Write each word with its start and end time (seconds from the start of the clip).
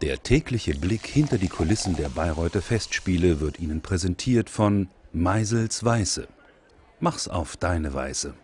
Der 0.00 0.22
tägliche 0.22 0.76
Blick 0.76 1.06
hinter 1.06 1.38
die 1.38 1.48
Kulissen 1.48 1.96
der 1.96 2.08
Bayreuther 2.08 2.62
Festspiele 2.62 3.40
wird 3.40 3.58
Ihnen 3.58 3.80
präsentiert 3.80 4.48
von 4.48 4.88
Meisels 5.12 5.84
Weiße. 5.84 6.28
Mach's 7.00 7.26
auf 7.26 7.56
deine 7.56 7.92
Weise. 7.94 8.34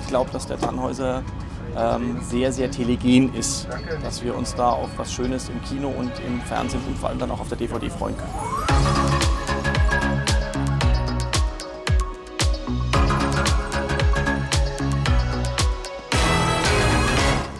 Ich 0.00 0.06
glaube, 0.06 0.30
dass 0.30 0.46
der 0.46 0.60
Tannhäuser 0.60 1.24
ähm, 1.76 2.20
sehr, 2.22 2.52
sehr 2.52 2.70
telegen 2.70 3.34
ist. 3.34 3.66
Dass 4.02 4.22
wir 4.22 4.36
uns 4.36 4.54
da 4.54 4.70
auf 4.70 4.90
was 4.96 5.12
Schönes 5.12 5.48
im 5.48 5.62
Kino 5.62 5.88
und 5.88 6.12
im 6.26 6.40
Fernsehen 6.42 6.82
und 6.86 6.98
vor 6.98 7.08
allem 7.08 7.18
dann 7.18 7.30
auch 7.30 7.40
auf 7.40 7.48
der 7.48 7.58
DVD 7.58 7.88
freuen 7.90 8.16
können. 8.16 8.32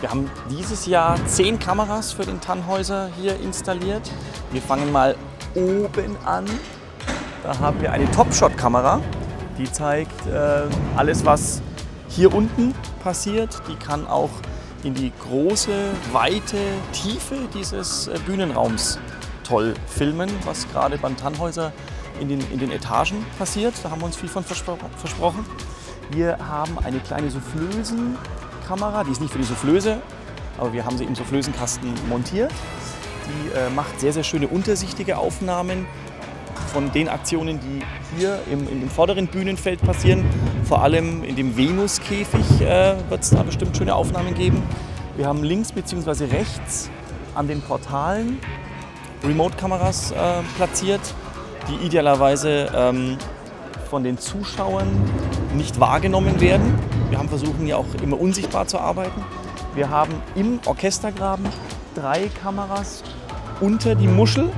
Wir 0.01 0.11
haben 0.11 0.31
dieses 0.51 0.87
Jahr 0.87 1.17
zehn 1.27 1.59
Kameras 1.59 2.13
für 2.13 2.25
den 2.25 2.41
Tannhäuser 2.41 3.11
hier 3.21 3.41
installiert. 3.41 4.09
Wir 4.53 4.63
fangen 4.63 4.93
mal 4.93 5.17
oben 5.55 6.17
an. 6.25 6.45
Da 7.43 7.59
haben 7.59 7.81
wir 7.81 7.93
eine 7.93 8.11
Top-Shot-Kamera, 8.13 9.01
die 9.59 9.71
zeigt 9.71 10.27
äh, 10.27 10.63
alles, 10.97 11.25
was 11.25 11.63
hier 12.17 12.35
unten 12.35 12.75
passiert. 13.03 13.63
Die 13.69 13.77
kann 13.77 14.07
auch 14.07 14.31
in 14.83 14.95
die 14.95 15.13
große, 15.29 15.91
weite 16.13 16.57
Tiefe 16.93 17.37
dieses 17.55 18.09
äh, 18.09 18.19
Bühnenraums 18.25 18.99
toll 19.45 19.75
filmen, 19.87 20.31
was 20.45 20.67
gerade 20.73 20.99
beim 20.99 21.17
Tannhäuser 21.17 21.73
in 22.21 22.29
den, 22.29 22.41
in 22.51 22.59
den 22.59 22.73
Etagen 22.73 23.25
passiert. 23.39 23.75
Da 23.83 23.91
haben 23.91 24.01
wir 24.01 24.07
uns 24.07 24.17
viel 24.17 24.29
von 24.29 24.43
verspro 24.43 24.79
versprochen. 24.97 25.45
Wir 26.11 26.39
haben 26.39 26.79
eine 26.79 27.01
kleine 27.01 27.31
Soufflösenkamera, 27.31 29.05
die 29.05 29.11
ist 29.11 29.21
nicht 29.21 29.33
für 29.33 29.39
die 29.39 29.45
Soufflöse, 29.45 30.01
aber 30.57 30.73
wir 30.73 30.85
haben 30.85 30.97
sie 30.97 31.05
im 31.05 31.15
Soufflösenkasten 31.15 31.93
montiert. 32.09 32.53
Die 33.27 33.59
äh, 33.59 33.71
macht 33.71 34.01
sehr, 34.01 34.13
sehr 34.13 34.23
schöne 34.23 34.49
untersichtige 34.49 35.19
Aufnahmen 35.19 35.87
von 36.73 36.93
den 36.93 37.09
Aktionen, 37.09 37.61
die 37.61 37.83
hier 38.17 38.39
im, 38.51 38.67
dem 38.67 38.89
vorderen 38.89 39.27
Bühnenfeld 39.27 39.83
passieren. 39.83 40.25
Vor 40.67 40.83
allem 40.83 41.23
in 41.23 41.37
dem 41.37 41.57
Venuskäfig 41.57 42.61
äh, 42.61 42.97
wird 43.09 43.23
es 43.23 43.31
da 43.31 43.45
bestimmt 43.45 43.77
schöne 43.77 43.95
Aufnahmen 43.95 44.35
geben. 44.35 44.65
Wir 45.17 45.29
haben 45.29 45.45
links 45.45 45.71
bzw. 45.71 46.25
rechts 46.25 46.91
an 47.37 47.47
den 47.47 47.61
Portalen 47.63 48.41
Remote-Kameras 49.23 50.11
äh, 50.11 50.17
platziert, 50.57 51.01
die 51.71 51.87
idealerweise 51.87 52.69
ähm, 52.75 53.17
von 53.89 54.03
den 54.03 54.19
Zuschauern 54.19 54.89
nicht 55.55 55.79
wahrgenommen 55.79 56.41
werden. 56.41 56.75
Wir 57.11 57.19
haben 57.19 57.29
versuchen 57.29 57.69
ja 57.69 57.77
auch 57.77 57.87
immer 58.03 58.21
unsichtbar 58.21 58.67
zu 58.67 58.81
arbeiten. 58.81 59.25
Wir 59.77 59.89
haben 59.89 60.15
im 60.35 60.59
Orchestergraben 60.67 61.47
drei 61.95 62.29
Kameras 62.43 63.05
unter 63.61 63.95
die 63.95 64.09
Muschel 64.09 64.51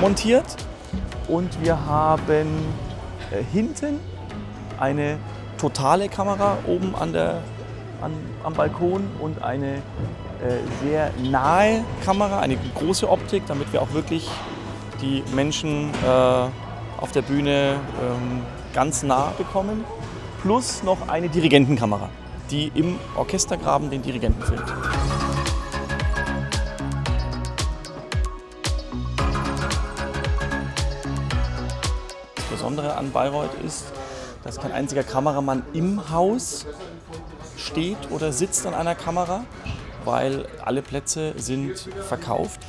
montiert 0.00 0.56
und 1.28 1.62
wir 1.62 1.86
haben 1.86 2.48
äh, 3.30 3.44
hinten 3.52 4.00
eine 4.80 5.18
totale 5.58 6.08
Kamera 6.08 6.58
oben 6.66 6.94
an 6.96 7.12
der, 7.12 7.42
an, 8.00 8.12
am 8.42 8.54
Balkon 8.54 9.08
und 9.20 9.42
eine 9.42 9.74
äh, 9.76 10.82
sehr 10.82 11.10
nahe 11.22 11.84
Kamera, 12.04 12.40
eine 12.40 12.56
große 12.74 13.08
Optik, 13.08 13.42
damit 13.46 13.72
wir 13.72 13.82
auch 13.82 13.92
wirklich 13.92 14.28
die 15.02 15.22
Menschen 15.34 15.90
äh, 15.90 17.00
auf 17.00 17.12
der 17.12 17.22
Bühne 17.22 17.74
ähm, 18.02 18.42
ganz 18.72 19.02
nah 19.02 19.32
bekommen. 19.36 19.84
Plus 20.42 20.82
noch 20.82 21.08
eine 21.08 21.28
Dirigentenkamera, 21.28 22.08
die 22.50 22.72
im 22.74 22.98
Orchestergraben 23.16 23.90
den 23.90 24.00
Dirigenten 24.00 24.42
filmt. 24.42 24.64
Das 32.36 32.44
Besondere 32.46 32.96
an 32.96 33.12
Bayreuth 33.12 33.54
ist, 33.62 33.92
dass 34.42 34.58
kein 34.58 34.72
einziger 34.72 35.02
Kameramann 35.02 35.62
im 35.72 36.10
Haus 36.10 36.66
steht 37.56 38.10
oder 38.10 38.32
sitzt 38.32 38.66
an 38.66 38.74
einer 38.74 38.94
Kamera, 38.94 39.44
weil 40.04 40.46
alle 40.64 40.82
Plätze 40.82 41.34
sind 41.36 41.88
verkauft. 42.08 42.60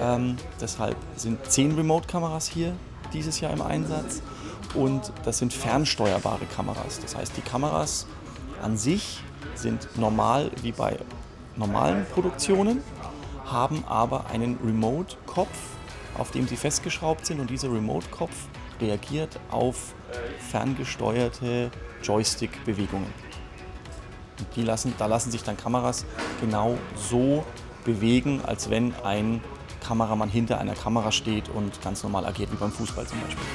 Ähm, 0.00 0.36
deshalb 0.60 0.96
sind 1.16 1.44
zehn 1.50 1.74
Remote-Kameras 1.74 2.46
hier 2.46 2.74
dieses 3.12 3.40
Jahr 3.40 3.52
im 3.52 3.62
Einsatz 3.62 4.22
und 4.74 5.12
das 5.24 5.38
sind 5.38 5.52
fernsteuerbare 5.52 6.46
Kameras. 6.54 7.00
Das 7.00 7.16
heißt, 7.16 7.36
die 7.36 7.42
Kameras 7.42 8.06
an 8.62 8.76
sich 8.76 9.22
sind 9.54 9.88
normal 9.96 10.50
wie 10.62 10.72
bei 10.72 10.98
normalen 11.56 12.06
Produktionen, 12.14 12.82
haben 13.44 13.84
aber 13.86 14.26
einen 14.30 14.58
Remote-Kopf, 14.64 15.58
auf 16.16 16.30
dem 16.30 16.46
sie 16.46 16.56
festgeschraubt 16.56 17.26
sind 17.26 17.40
und 17.40 17.50
dieser 17.50 17.72
Remote-Kopf 17.72 18.34
reagiert 18.80 19.38
auf 19.50 19.94
ferngesteuerte 20.50 21.70
Joystick-Bewegungen. 22.02 23.12
Die 24.56 24.62
lassen, 24.62 24.94
da 24.98 25.06
lassen 25.06 25.30
sich 25.30 25.42
dann 25.42 25.56
Kameras 25.56 26.04
genau 26.40 26.78
so 26.96 27.44
bewegen, 27.84 28.40
als 28.44 28.70
wenn 28.70 28.94
ein 29.04 29.42
Kameramann 29.80 30.28
hinter 30.28 30.58
einer 30.58 30.74
Kamera 30.74 31.12
steht 31.12 31.48
und 31.48 31.80
ganz 31.82 32.02
normal 32.02 32.26
agiert, 32.26 32.52
wie 32.52 32.56
beim 32.56 32.72
Fußball 32.72 33.06
zum 33.06 33.20
Beispiel. 33.20 33.46